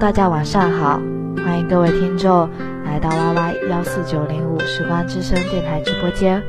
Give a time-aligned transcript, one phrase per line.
[0.00, 0.98] 大家晚上好，
[1.44, 2.48] 欢迎各位听众
[2.86, 6.42] 来到 YY 幺四九零五时光之声电台直播间，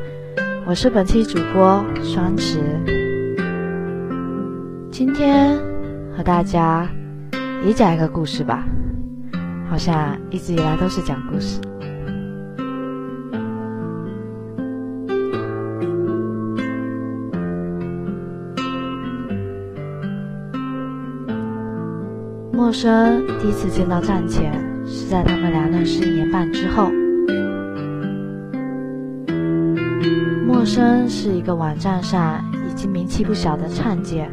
[0.65, 2.61] 我是本期主播双池。
[4.89, 5.59] 今天
[6.15, 6.87] 和大家
[7.65, 8.63] 也讲一个故事吧，
[9.69, 11.59] 好像一直以来都是讲故事。
[22.71, 24.53] 陌生第一次见到战前，
[24.85, 26.89] 是在他们俩认识一年半之后。
[30.47, 34.25] 陌生是一个网站上已经名气不小的唱姐，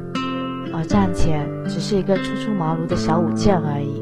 [0.73, 4.01] 而战前只是一个初出茅庐的小舞剑而已。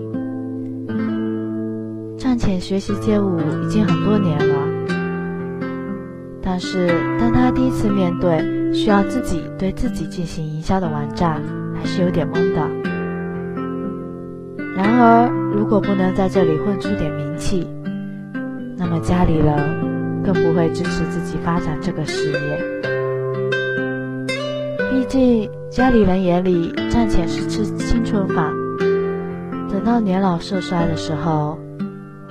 [2.18, 4.54] 战前学习街舞已经很多年了，
[6.42, 8.38] 但是当他第一次面对
[8.74, 11.40] 需要自己对自己进行营销的网站，
[11.74, 12.85] 还是有点懵的。
[14.96, 17.68] 然而，如果不能在这里混出点名气，
[18.78, 19.54] 那么家里人
[20.24, 22.58] 更不会支持自己发展这个事业。
[24.90, 28.50] 毕竟，家里人眼里赚钱是吃青春饭，
[29.70, 31.58] 等到年老色衰的时候，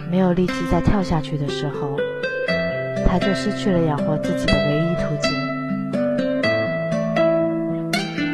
[0.09, 1.95] 没有力气再跳下去的时候，
[3.05, 5.31] 他就失去了养活自己的唯一途径。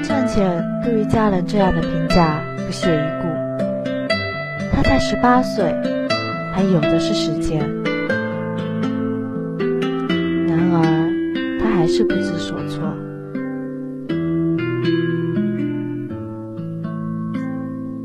[0.01, 3.20] 赚钱对于家人这样的评价不屑一顾。
[5.03, 5.65] 十八岁，
[6.53, 7.59] 还有的是时间。
[10.47, 12.81] 然而，他还是不知所措。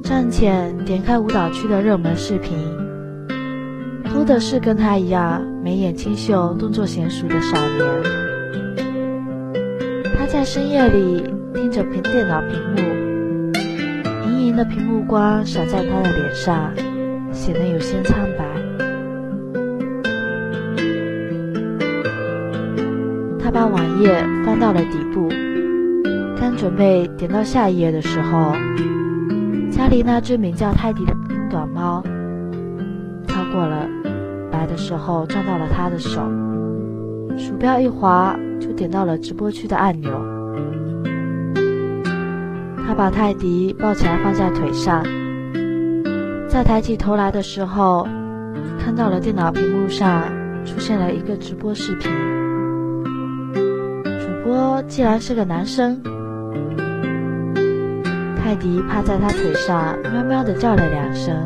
[0.02, 2.56] 战前点开舞蹈区的热门视频，
[4.12, 7.86] 多的是跟他一样眉眼清秀、动作娴熟的少年。
[10.18, 11.22] 他在深夜里
[11.54, 12.80] 盯着屏电脑屏幕。
[14.24, 16.72] 莹莹的屏幕光洒在他的脸上，
[17.46, 18.44] 显得有些苍白。
[23.38, 25.28] 他把网页翻到了底部，
[26.36, 28.52] 刚准备点到下一页的时候，
[29.70, 31.14] 家里那只名叫泰迪的
[31.48, 32.02] 短猫，
[33.28, 33.86] 超过了
[34.50, 36.20] 来的时候撞到了他的手，
[37.38, 40.10] 鼠标一滑就点到了直播区的按钮。
[42.84, 45.04] 他把泰迪抱起来放在腿上，
[46.56, 48.08] 在抬起头来的时候，
[48.78, 50.22] 看到了电脑屏幕上
[50.64, 52.10] 出现了一个直播视频，
[54.02, 56.00] 主播竟然是个男生。
[58.42, 61.36] 泰迪趴在他腿上，喵喵的叫了两声。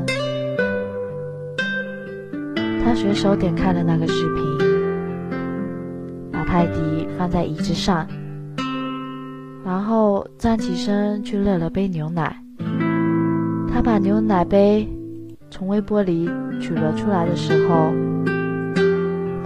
[2.84, 4.44] 他随手点开了那个视频，
[6.30, 8.06] 把泰迪放在椅子上。
[9.64, 12.36] 然后站起身去热了杯牛奶。
[13.72, 14.88] 他把牛奶杯
[15.50, 16.30] 从微波里
[16.60, 17.92] 取了出来的时候，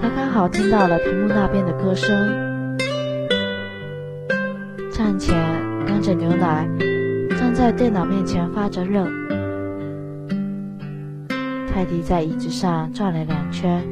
[0.00, 2.08] 他刚好听到了屏幕那边的歌声。
[4.92, 5.34] 站前
[5.86, 6.68] 端着牛奶，
[7.38, 9.06] 站在电脑面前发着热。
[11.72, 13.82] 泰迪在椅子上转了两圈，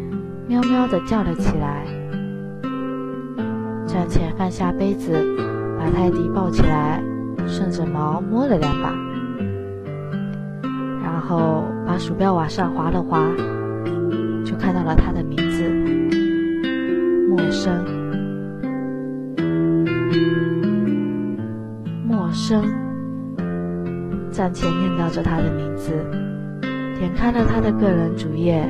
[0.47, 1.85] 喵喵的叫了起来。
[3.87, 5.13] 站前放下杯子。
[5.79, 7.03] 把泰迪抱起来，
[7.45, 8.95] 顺着毛摸了两把，
[11.03, 13.21] 然后把鼠标往上滑了滑，
[14.45, 15.69] 就看到了他的名字——
[17.29, 17.85] 陌生。
[22.07, 22.65] 陌生，
[24.31, 25.91] 站前念叨着他的名字，
[26.99, 28.67] 点开了他的个人主页，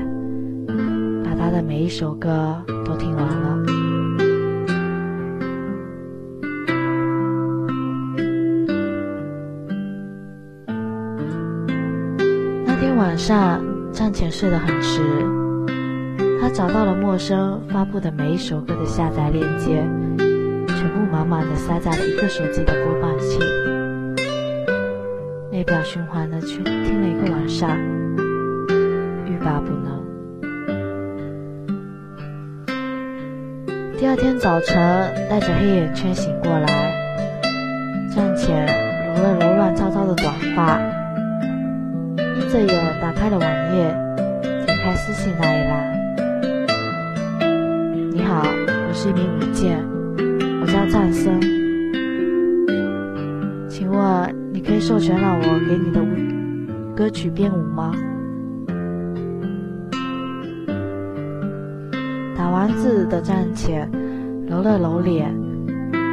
[1.24, 3.91] 把他的每一首歌都听完了。
[13.22, 15.00] 上，战前睡得很迟。
[16.40, 19.88] 他找到了陌生发布的每一首歌的下载链接，
[20.66, 23.38] 全部满满的塞在了一个手机的播放器，
[25.52, 27.78] 列表循环的去听了一个晚上，
[29.24, 30.02] 欲罢不能。
[33.96, 34.74] 第二天早晨，
[35.30, 36.91] 带着黑眼圈醒过来，
[43.22, 43.86] 开了网页，
[44.66, 45.72] 点开私信那一栏。
[48.10, 49.78] 你好，我是一名舞剑，
[50.60, 51.40] 我叫战森，
[53.68, 56.08] 请问你可以授权让我给你的舞
[56.96, 57.94] 歌曲编舞吗？
[62.36, 63.88] 打完字的站前，
[64.48, 65.32] 揉了揉脸，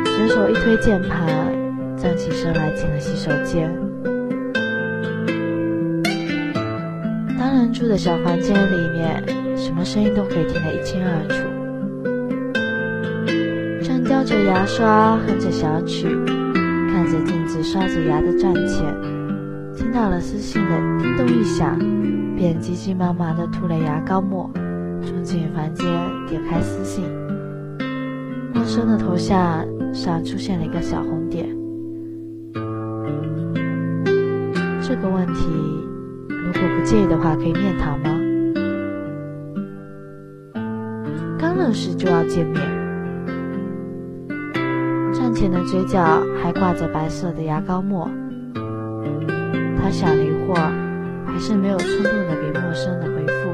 [0.06, 1.26] 随手一推键盘，
[1.98, 3.89] 站起身来进了洗手间。
[7.72, 9.24] 住的小房间里面，
[9.58, 11.36] 什么声音都可以听得一清二楚。
[13.84, 16.08] 正叼着牙刷，哼着小曲，
[16.92, 18.86] 看着镜子刷着牙的站前，
[19.76, 20.70] 听到了私信的
[21.00, 21.78] 叮咚一响，
[22.36, 24.50] 便急急忙忙地涂了牙膏沫，
[25.02, 25.86] 冲进房间，
[26.28, 27.06] 点开私信。
[28.54, 31.48] 陌生的头像上出现了一个小红点。
[34.82, 35.46] 这个问题，
[36.90, 38.10] 介意的话，可以面谈吗？
[41.38, 42.60] 刚认识就要见面。
[45.14, 48.10] 站前的嘴角还挂着白色的牙膏沫。
[49.78, 50.74] 他想了一会儿，
[51.28, 53.52] 还是没有冲动的给陌生的回复。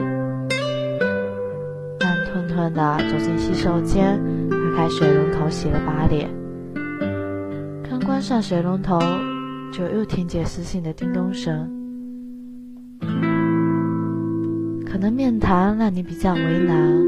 [2.00, 4.18] 慢吞吞的走进洗手间，
[4.50, 6.30] 打开水龙头洗了把脸。
[7.90, 8.98] 刚关上水龙头。
[9.74, 11.70] 就又听见私信的叮咚声，
[15.06, 17.06] 能面谈让你比较为难。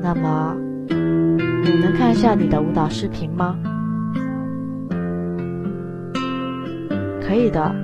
[0.00, 0.56] 那么，
[0.88, 3.56] 你能看一下你的舞蹈视频吗？
[7.26, 7.74] 可以的，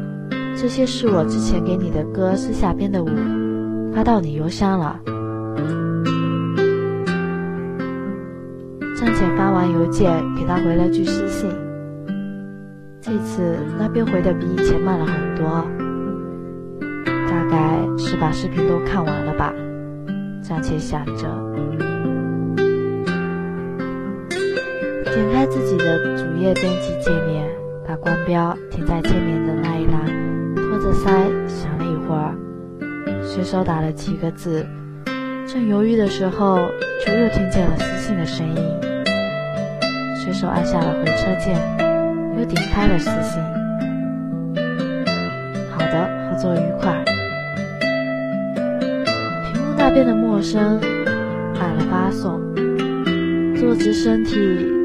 [0.57, 3.09] 这些是我之前给你的歌私下编的舞，
[3.93, 5.01] 发到你邮箱了。
[8.97, 11.51] 张姐发完邮件，给他回了句私信。
[13.01, 15.67] 这次那边回的比以前慢了很多，
[18.13, 19.55] 是把视频都看完了吧。
[20.43, 21.27] 暂且想着，
[25.05, 27.49] 点开自己的主页编辑界面，
[27.89, 30.05] 把光标停在界面的那一栏，
[30.55, 31.07] 托着腮
[31.49, 32.35] 想了一会儿，
[33.23, 34.67] 随手打了几个字。
[35.49, 36.59] 正犹豫的时候，
[37.07, 38.57] 就又听见了私信的声音，
[40.23, 41.57] 随手按下了回车键。
[42.37, 43.43] 又点开了私信。
[45.71, 47.03] 好的，合作愉快。
[49.93, 50.81] 变得陌生
[51.55, 52.41] 买了发送，
[53.55, 54.39] 坐直身体，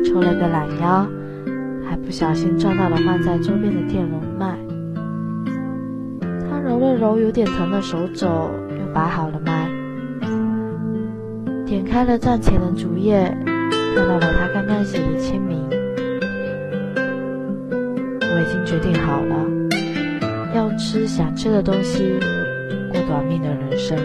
[0.03, 1.07] 抽了个懒腰，
[1.89, 4.57] 还不小心撞到了放在桌边的电容麦。
[6.49, 8.27] 他揉了揉有点疼的手肘，
[8.69, 9.69] 又摆好了麦，
[11.65, 13.33] 点开了站前的主页，
[13.95, 15.57] 看到了他刚刚写的签名。
[18.19, 19.45] 我已经决定好了，
[20.53, 22.19] 要吃想吃的东西，
[22.91, 23.97] 过短命的人生。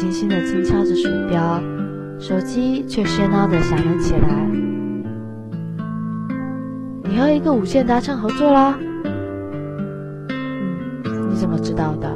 [0.00, 1.62] 漫不经心的轻敲着鼠标，
[2.18, 4.48] 手机却喧闹的响了起来。
[7.04, 8.78] 你和一个舞剑达成合作啦？
[11.04, 12.08] 嗯，你怎么知道的？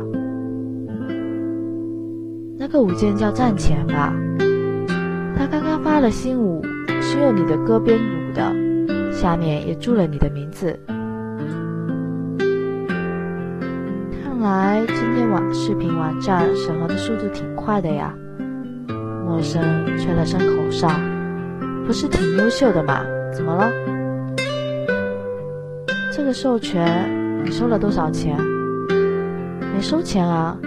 [2.59, 4.15] 那个舞剑叫战前吧？
[5.37, 6.63] 他刚刚发了新舞，
[7.03, 8.51] 是用你的歌编舞的，
[9.13, 10.75] 下面也注了你的名字。
[14.45, 18.15] 来今天网视频网站审核的速度挺快的呀。
[19.27, 19.63] 陌生
[19.97, 20.87] 吹了声口哨，
[21.87, 23.01] 不是挺优秀的吗？
[23.33, 23.73] 怎么了？
[26.13, 27.11] 这个授权
[27.43, 28.39] 你收了多少钱？
[29.75, 30.59] 没收钱啊。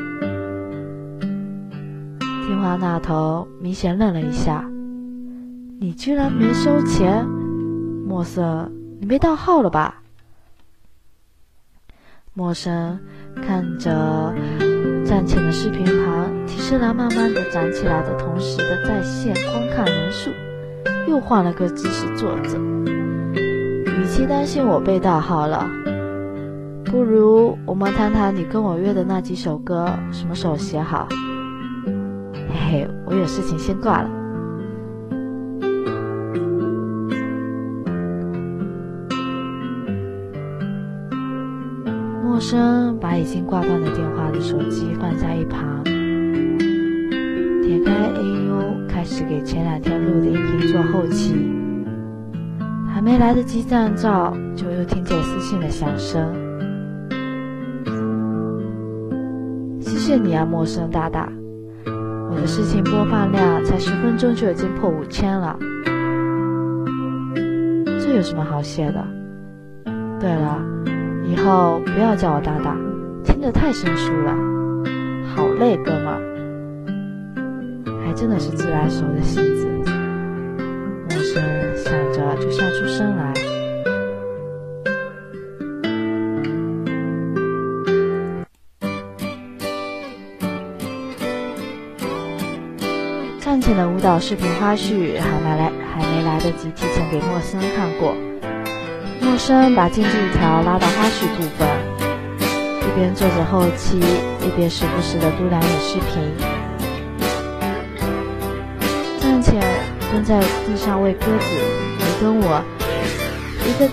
[2.48, 4.68] 电话那头明显愣了一下，
[5.80, 7.24] 你居然没收钱？
[8.08, 10.02] 陌生，你被盗号了吧？
[12.38, 13.00] 陌生
[13.42, 14.32] 看着
[15.04, 20.30] 站前的视频旁提示栏慢慢的涨起来的同时的在线观看人数，
[21.10, 22.60] 又换了个姿势坐着。
[23.34, 25.68] 与其担心我被盗号了，
[26.86, 31.08] 不如我们谈谈你跟我约的那几首歌什么时候写好？
[32.70, 34.27] 嘿，我有事情先挂了。
[42.48, 51.36] 陌生把已经挂断的电话的手机放在一旁，点开 AU，开始给前两天录的音频做后期。
[52.88, 56.34] 还没来得及站照，就又听见私信的响声。
[59.82, 61.30] 谢谢你啊，陌生大大。
[62.32, 65.60] 我的事情播放量才十分钟就已经破五千了，
[68.00, 69.06] 这有什么好谢的？
[70.18, 70.62] 对了，
[71.30, 72.76] 以后不要叫我大大，
[73.24, 74.34] 听着太生疏了。
[75.36, 76.22] 好累，哥们儿，
[78.06, 79.68] 还真的是自来熟的性子。
[81.10, 81.44] 陌生
[81.76, 83.34] 想着就笑出声来。
[93.40, 98.16] 站前的舞蹈视频花絮还没来，还没来得及提前给陌生看过，
[99.28, 101.68] 陌生把进度条拉到花絮部分，
[102.80, 106.34] 一边做着后期，一边时不时的嘟囔着视频。
[109.20, 109.62] 站前
[110.10, 111.46] 蹲在地上喂鸽子，
[112.00, 112.64] 你跟我，
[113.68, 113.90] 一个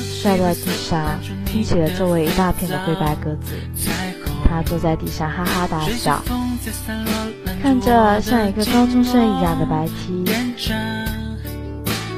[0.00, 3.52] 摔在地上，拼起了周围一大片的灰白鸽子。
[4.48, 6.22] 他坐在地上哈哈大笑，
[7.62, 10.24] 看着像一个高中生一样的白 T，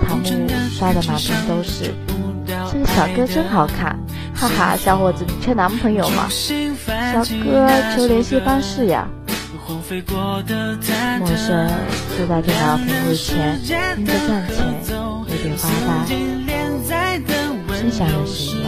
[0.06, 1.92] 桃木刷的满屏都是。
[2.74, 3.96] 这个小哥真好看，
[4.34, 4.76] 哈哈！
[4.76, 6.26] 小伙子，你缺男朋友吗？
[6.28, 9.06] 小哥，求联系方式呀。
[9.68, 9.78] 陌
[11.36, 11.70] 生
[12.16, 13.60] 坐在电脑屏幕前，
[13.94, 17.20] 听着赚钱，有点发呆，
[17.78, 18.66] 真想认识你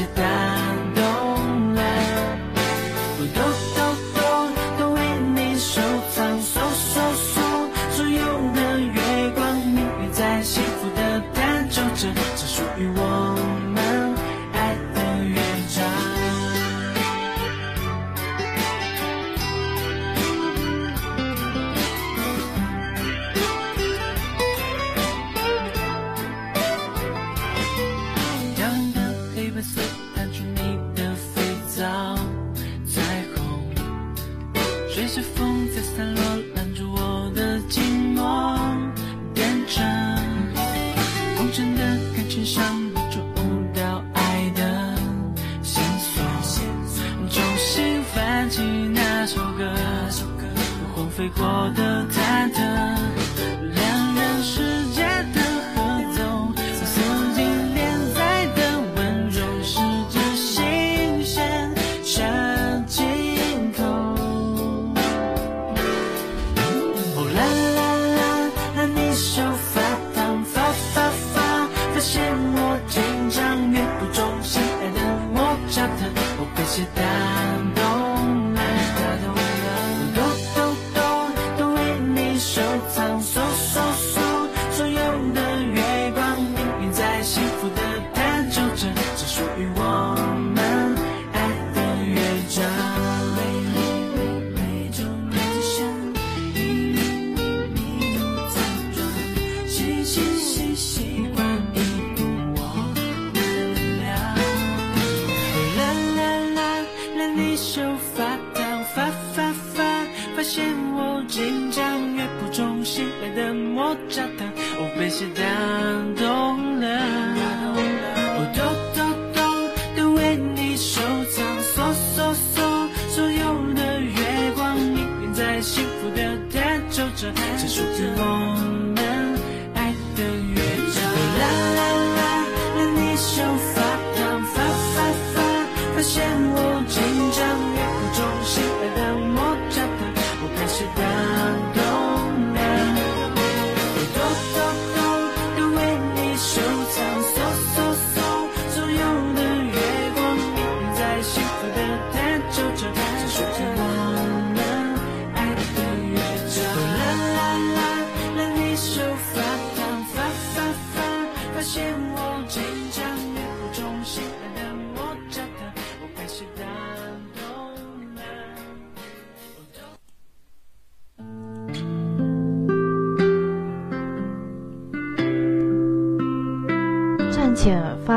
[0.00, 0.71] 啊。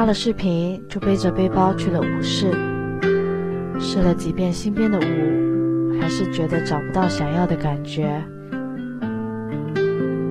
[0.05, 2.51] 发了视频，就背着背包去了舞室。
[3.79, 8.23] 试了几遍新编的舞，还是觉得找不到想要的感觉。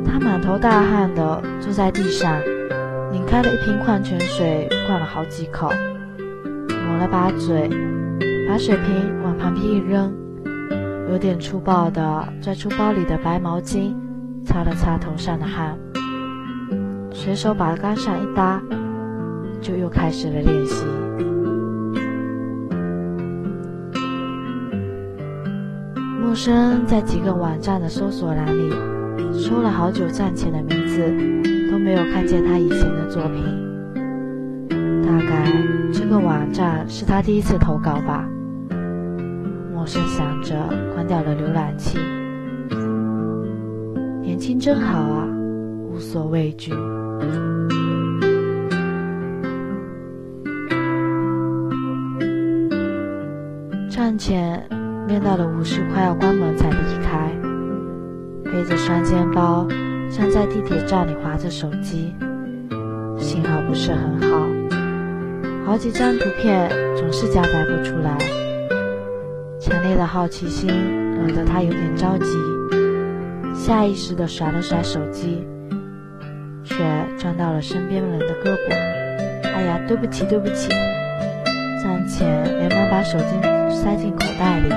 [0.06, 2.40] 他满头大汗的坐在地上，
[3.10, 7.68] 拧开了一瓶矿泉水，灌了好几口，抹了把嘴，
[8.48, 10.14] 把水瓶往旁边一扔，
[11.10, 13.92] 有点粗暴的拽出包里的白毛巾，
[14.44, 15.76] 擦了擦头上的汗，
[17.10, 18.62] 随手把杆上一搭。
[19.64, 20.84] 就又开始了练习。
[26.20, 28.70] 陌生在几个网站的搜索栏里
[29.32, 31.00] 搜了好久战前的名字，
[31.72, 33.42] 都没有看见他以前的作品。
[35.02, 35.50] 大概
[35.90, 38.28] 这个网站是他第一次投稿吧。
[39.72, 40.54] 陌生想着，
[40.94, 41.98] 关掉了浏览器。
[44.20, 45.26] 年轻真好啊，
[45.90, 46.70] 无所畏惧。
[54.04, 54.62] 站前
[55.08, 57.30] 面到了午时快要关门才离开，
[58.44, 59.66] 背着双肩包，
[60.10, 62.14] 像在地铁站里划着手机，
[63.16, 64.46] 信号不是很好，
[65.64, 68.18] 好几张图片总是加载不出来。
[69.58, 72.36] 强烈的好奇心惹得他有点着急，
[73.54, 75.48] 下意识地甩了甩手机，
[76.62, 76.76] 却
[77.16, 79.48] 撞到了身边人的胳膊。
[79.48, 80.68] 哎呀，对不起，对不起！
[81.84, 83.26] 站前连忙把手机
[83.70, 84.70] 塞进口袋里，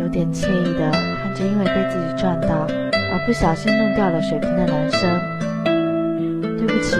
[0.00, 5.10] 有点惬意地看着因为被自己撞到而不小心弄掉了水瓶的男生。
[6.56, 6.96] 对不起，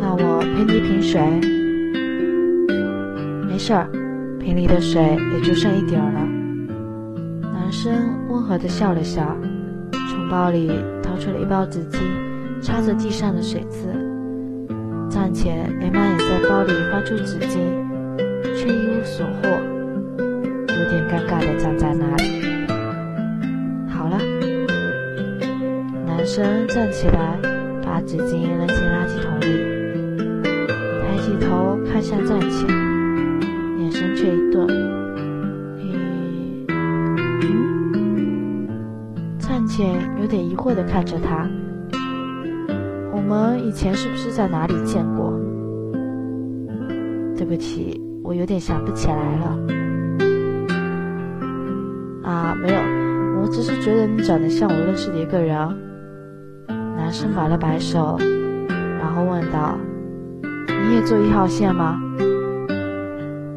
[0.00, 1.20] 那我赔你一瓶水。
[3.48, 3.88] 没事儿。
[4.38, 6.20] 瓶里的水也就剩一点儿了。
[7.52, 7.92] 男生
[8.28, 9.36] 温和地笑了笑，
[9.92, 10.68] 从包里
[11.02, 11.98] 掏出了一包纸巾，
[12.60, 13.86] 擦着地上的水渍。
[15.22, 17.60] 站前连忙也在包里翻出纸巾，
[18.56, 19.48] 却一无所获，
[20.18, 22.42] 有点尴尬地站在那里。
[23.88, 24.18] 好了，
[26.04, 27.38] 男生站起来，
[27.84, 29.46] 把纸巾扔进垃圾桶里，
[31.00, 32.66] 抬起头看向站前。
[34.16, 34.66] 却一顿，
[35.78, 35.94] 咦，
[36.68, 38.68] 嗯，
[39.38, 41.48] 灿前有点疑惑地看着他。
[43.32, 45.32] 我们以前是不是在哪里见过？
[47.34, 49.58] 对不起，我有点想不起来了。
[52.24, 52.74] 啊，没有，
[53.40, 55.56] 我只是觉得你长得像我认识的一个人。
[56.68, 58.18] 男生摆了摆手，
[58.68, 59.78] 然后问道
[60.68, 61.98] ：“你也坐一号线吗？”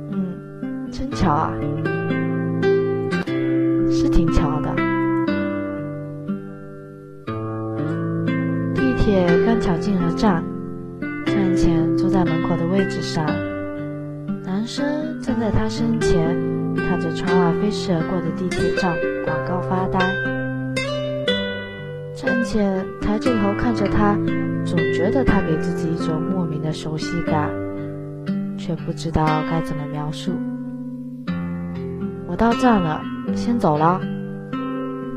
[0.10, 1.52] 嗯，真巧啊，
[3.92, 4.74] 是挺巧的。
[8.74, 10.44] 地铁刚巧进了站，
[11.26, 13.26] 站前坐在门口的位置上，
[14.44, 14.86] 男生
[15.22, 16.36] 站在他身前，
[16.76, 20.14] 看着窗外飞驰而过的地铁站广告发呆。
[22.14, 24.18] 站前抬着头看着他，
[24.66, 27.50] 总觉得他给自己一种莫名的熟悉感，
[28.58, 30.34] 却不知道该怎么描述。
[32.28, 33.02] 我到站了，
[33.34, 34.02] 先走了。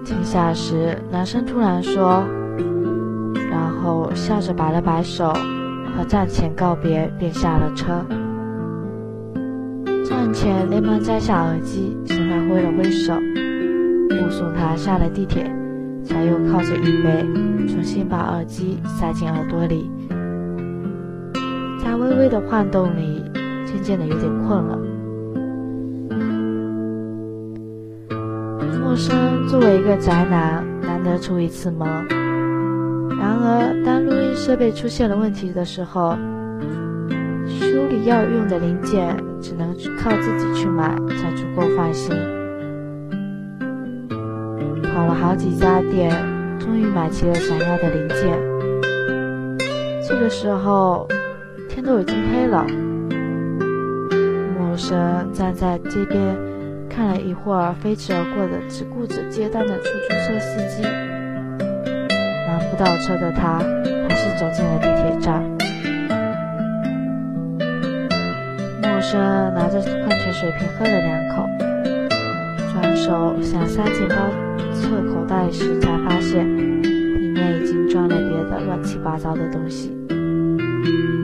[0.05, 2.23] 停下时，男生突然说，
[4.15, 5.33] 笑着摆了摆手，
[5.97, 8.05] 和站前告别，便下了车。
[10.05, 15.51] 站前连忙摘下耳机，向他挥了挥手，目送他下了地铁，
[16.03, 17.27] 才又靠着椅背，
[17.67, 19.91] 重新把耳机塞进耳朵里，
[21.85, 23.23] 在微微的晃动里，
[23.67, 24.79] 渐渐的有点困了。
[28.81, 31.87] 陌生作为一个宅男，难得出一次门。
[33.19, 36.17] 然而，当录音设备出现了问题的时候，
[37.47, 42.15] 修理要用的零件只能靠自己去买才足够放心。
[44.85, 46.11] 跑了好几家店，
[46.59, 48.39] 终于买齐了想要的零件。
[50.07, 51.07] 这个时候，
[51.69, 52.65] 天都已经黑了。
[54.59, 56.37] 陌生站在街边。
[56.89, 60.83] 看了一会儿飞驰而过的只顾着接单的出租车司机，
[62.79, 63.59] 倒车的他
[64.09, 65.43] 还是走进了地铁站。
[68.81, 69.21] 陌生
[69.53, 71.45] 拿着矿泉水瓶喝了两口，
[72.73, 74.15] 转手想塞进包
[74.73, 79.93] 侧口袋时，才发现里面已经装了别的乱七八糟的东西。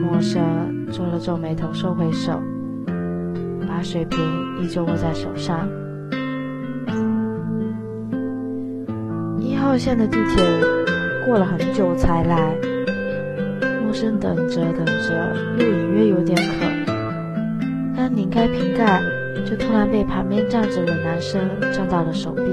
[0.03, 0.43] 陌生
[0.91, 2.41] 皱了皱眉头，收回手。
[3.67, 4.19] 把水瓶
[4.61, 5.67] 依旧握在手上。
[9.39, 10.43] 一号线的地铁
[11.25, 12.55] 过了很久才来，
[13.83, 16.67] 陌生等着等着，又隐约有点渴。
[17.95, 19.01] 刚拧开瓶盖，
[19.43, 21.41] 就突然被旁边站着的男生
[21.73, 22.43] 撞到了手臂，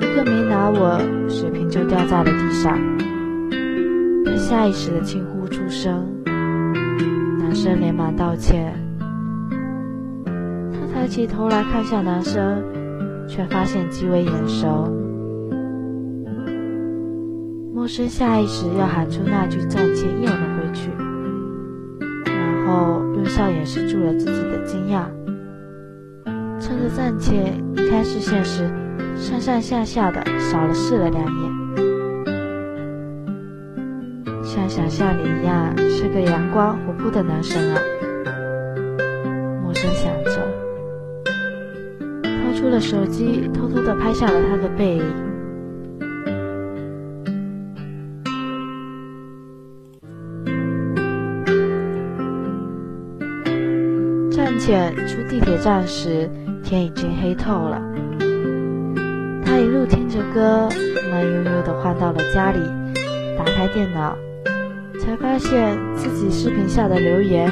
[0.00, 2.78] 一个没拿稳，水瓶就掉在了地上。
[4.24, 6.02] 他下意识的轻呼出声，
[7.38, 8.72] 男生连忙道歉。
[10.24, 12.62] 他抬起头来看向男生，
[13.28, 14.90] 却发现极为眼熟。
[17.84, 20.88] 陌生下意识要喊出那句暂且又了回去，
[22.24, 25.04] 然后用笑掩饰住了自己的惊讶。
[26.58, 28.70] 趁着暂且移开视线时，
[29.16, 31.52] 上上下下的扫了视了两眼，
[34.42, 37.78] 像想象里一样，是个阳光活泼的男生啊。
[39.62, 40.40] 陌生想着。
[42.22, 45.33] 掏出了手机，偷偷的拍下了他的背影。
[54.66, 56.30] 站站前出地铁站时，
[56.62, 57.82] 天已经黑透了。
[59.44, 60.70] 他一路听着歌，
[61.10, 62.58] 慢悠悠地换到了家里，
[63.36, 64.16] 打开电脑，
[64.98, 67.50] 才发现自己视频下的留言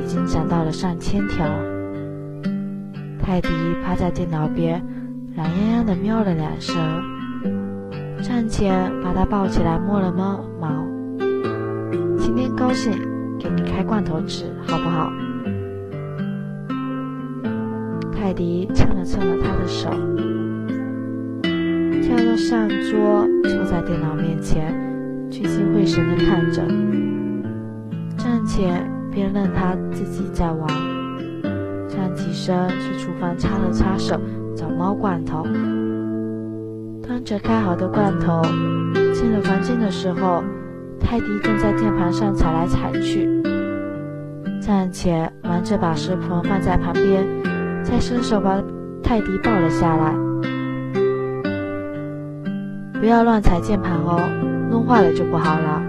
[0.00, 1.44] 已经涨到了上千条。
[3.20, 3.48] 泰迪
[3.84, 4.80] 趴在电脑边，
[5.36, 6.76] 懒洋洋地喵了两声。
[8.22, 10.86] 站前把他抱起来摸了摸毛，
[12.18, 12.92] 今天高兴，
[13.40, 15.10] 给你开罐头吃，好不好？
[18.22, 19.90] 泰迪蹭了蹭了他的手，
[22.00, 24.72] 跳到上桌，坐在电脑面前，
[25.28, 26.62] 聚精会神地看着。
[28.16, 30.68] 站前便任他自己在玩，
[31.88, 34.16] 站起身去厨房擦了擦手，
[34.54, 35.42] 找猫罐头。
[37.02, 38.40] 端着开好的罐头
[39.12, 40.44] 进了房间的时候，
[41.00, 43.28] 泰迪正在键盘上踩来踩去。
[44.60, 47.26] 站前忙着把食盆放在旁边，
[47.82, 48.62] 再伸手把
[49.02, 50.14] 泰迪抱了下来。
[53.00, 54.20] 不要乱踩键盘哦，
[54.70, 55.82] 弄坏了就不好了。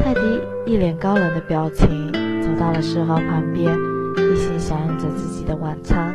[0.00, 0.20] 泰迪
[0.64, 3.76] 一脸高冷的表情，走到了食盒旁边，
[4.16, 6.14] 一心享用着自己的晚餐。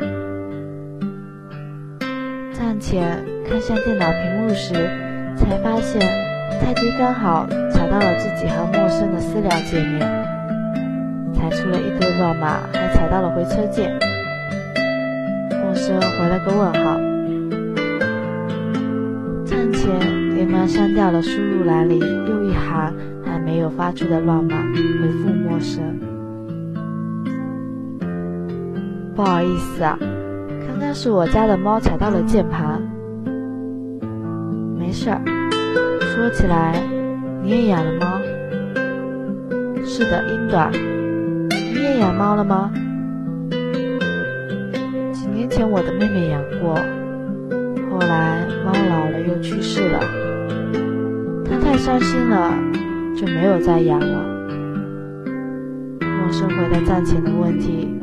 [2.53, 4.73] 站前看向电脑屏幕时，
[5.35, 5.99] 才发现
[6.61, 9.99] 泰迪刚好踩到了自己和陌生的私聊界面，
[11.49, 13.97] 出了一堆乱码，还踩到了回车键。
[15.51, 16.99] 陌生回了个问号。
[19.45, 22.93] 站前连忙删掉了输入栏里又一行
[23.25, 25.99] 还没有发出的乱码，回复陌生。
[29.15, 29.97] 不好意思啊。
[30.67, 32.81] 刚刚是我家的猫踩到了键盘，
[34.77, 35.21] 没事儿。
[35.99, 36.81] 说起来，
[37.43, 38.19] 你也养了猫？
[39.83, 40.71] 是的，英短。
[41.91, 42.71] 你养猫了吗？
[45.11, 46.75] 几年前我的妹妹养过，
[47.89, 49.99] 后来猫老了又去世了，
[51.43, 52.53] 她太伤心了，
[53.17, 54.23] 就没有再养了。
[55.99, 57.95] 陌生回答站前的问题。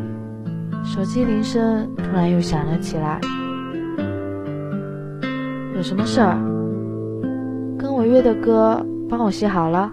[0.84, 3.20] 手机铃声突然又响了起来，
[5.76, 6.36] 有什么事儿？
[7.78, 9.92] 跟我约的歌帮我写好了，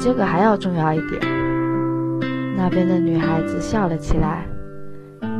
[0.00, 1.20] 这个还要重要一点。
[2.56, 4.46] 那边的女孩子笑了起来。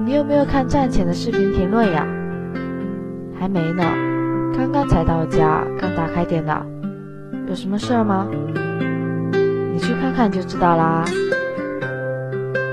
[0.05, 2.07] 你有没有看站前的视频评论呀？
[3.39, 3.83] 还没呢，
[4.55, 6.65] 刚刚才到家，刚打开电脑。
[7.49, 8.29] 有什么事儿吗？
[9.73, 11.05] 你去看看就知道啦。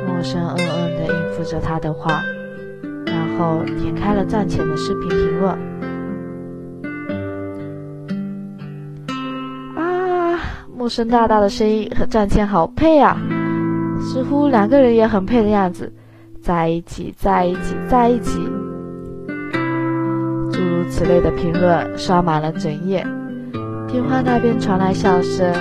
[0.05, 2.21] 陌生嗯嗯地应付着他的话，
[3.05, 5.57] 然后点开了站前的视频评论。
[10.89, 13.17] 声，大大的声音和站前好配啊，
[13.99, 15.91] 似乎两个人也很配的样子，
[16.41, 18.39] 在一起，在一起，在一起。
[20.51, 23.05] 诸如此类的评论刷满了整页。
[23.87, 25.53] 电话那边传来笑声，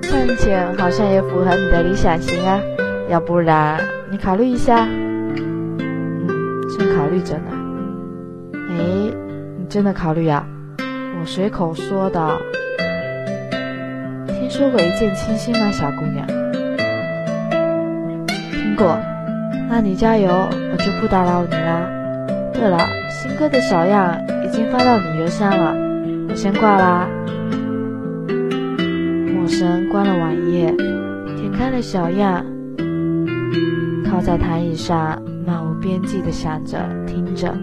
[0.00, 2.60] 站前好像也符合你的理想型啊。
[3.08, 6.28] 要不然你考虑一下，嗯，
[6.78, 7.50] 正考虑着呢。
[8.70, 9.12] 哎，
[9.58, 10.46] 你真的考虑呀？
[10.78, 12.40] 我随口说的。
[14.52, 16.26] 说过一见倾心吗，小姑娘？
[18.50, 18.98] 听过。
[19.66, 21.88] 那你加油，我就不打扰你啦。
[22.52, 25.74] 对了，新歌的小样已经发到你邮箱了，
[26.28, 27.08] 我先挂啦。
[29.34, 30.70] 陌生关了网页，
[31.34, 32.44] 点开了小样。
[34.04, 37.56] 靠在躺椅上，漫无边际的想着，听着。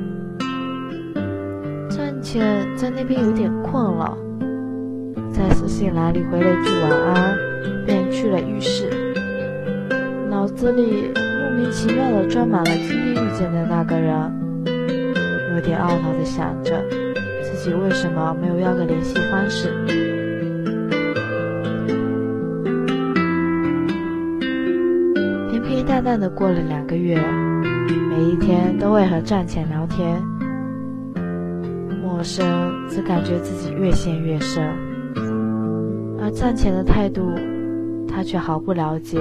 [1.88, 4.18] 站前在那边有点困了，
[5.40, 7.38] 在私信栏里回了一句晚安，
[7.86, 8.90] 便去了浴室。
[10.30, 14.14] 脑子里莫名其妙的装满了今天遇见的那个人，
[15.56, 16.84] 有点懊恼的想着，
[17.42, 19.74] 自己为什么没有要个联系方式。
[25.50, 27.18] 平平淡淡的过了两个月，
[28.10, 30.22] 每一天都会和站前聊天。
[32.04, 32.46] 陌生
[32.90, 34.62] 只感觉自己越陷越深，
[36.22, 37.34] 而赚钱的态度，
[38.08, 39.20] 他却毫不了解。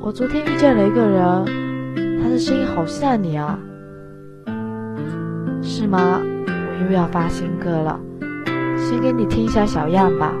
[0.00, 3.58] 我昨天遇见了一个人，他的声音好像你啊，
[5.62, 6.20] 是吗？
[6.46, 8.00] 我又要发新歌了，
[8.76, 10.32] 先给你听一下小样吧。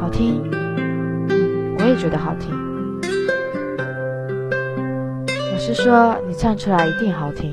[0.00, 0.42] 好听，
[1.78, 2.52] 我也觉得好听。
[5.30, 7.52] 我是说，你唱出来一定好听。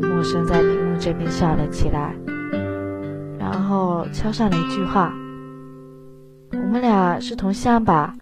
[0.00, 0.62] 陌生在
[1.06, 2.16] 这边笑了起来。
[3.38, 5.14] 然后敲上了一句话
[6.50, 8.12] ：“我们俩是同乡吧？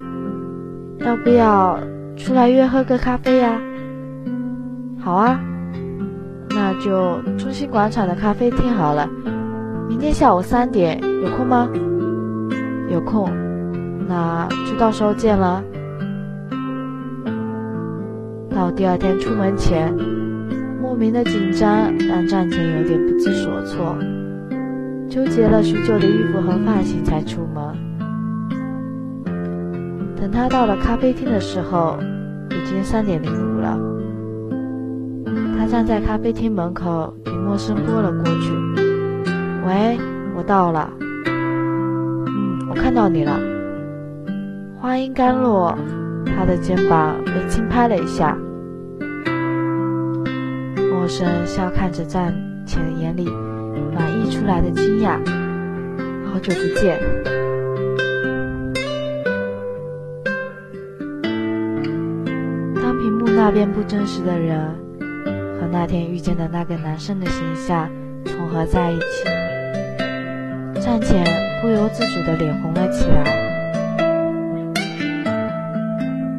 [0.98, 1.80] 要不要
[2.14, 3.58] 出来约喝个咖啡呀
[5.00, 5.40] ？”“好啊，
[6.50, 9.08] 那就中心广场的咖啡厅好了。
[9.88, 11.66] 明天下午三点有空吗
[12.92, 13.30] ？”“有空，
[14.06, 15.64] 那就到时候见了。”
[18.54, 19.90] 到第二天出门前，
[20.84, 23.96] 莫名的紧张让战前有点不知所措，
[25.08, 27.74] 纠结了许久的衣服和发型才出门。
[30.14, 31.98] 等他到了咖啡厅的时候，
[32.50, 33.78] 已经三点零五了。
[35.58, 38.52] 他站在咖啡厅门口，给陌生拨了过去
[39.66, 39.98] ：“喂，
[40.36, 40.92] 我到了。
[41.00, 43.40] 嗯，我看到你了。”
[44.78, 45.74] 话音刚落。
[46.36, 48.36] 他的肩膀被轻拍了一下，
[51.04, 52.32] 陌生笑看着站
[52.64, 53.26] 前眼里
[53.92, 55.18] 满溢出来的惊讶。
[56.24, 56.98] 好久不见。
[62.76, 64.58] 当屏幕那边不真实的人
[65.60, 67.90] 和那天遇见的那个男生的形象
[68.24, 69.24] 重合在一起，
[70.80, 71.22] 站前
[71.60, 73.44] 不由自主的脸红了起来。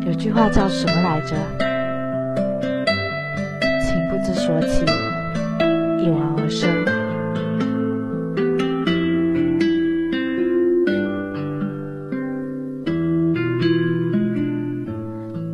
[0.08, 1.65] 有句话叫什么来着？
[4.26, 4.84] 情不知所起，
[6.04, 6.68] 一往而深。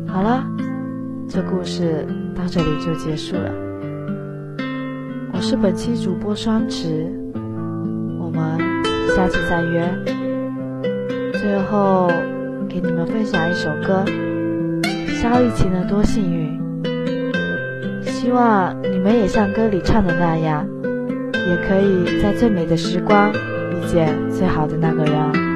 [0.08, 0.46] 好了，
[1.28, 3.52] 这故事到这里就结束了。
[5.34, 7.12] 我是本期主播双池，
[8.18, 8.58] 我们
[9.14, 9.86] 下期再约。
[11.34, 12.10] 最后，
[12.70, 14.02] 给你们分享一首歌。
[15.20, 16.41] 萧雨晴的多幸运，
[18.32, 20.66] 希望你们也像歌里唱的那样，
[21.34, 25.51] 也可以在最美的时光遇见最好的那个人。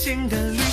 [0.00, 0.69] 全新的旅